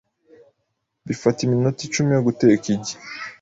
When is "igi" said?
2.75-2.93